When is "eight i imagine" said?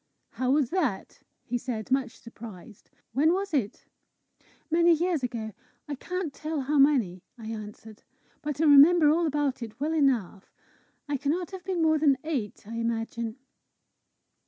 12.23-13.37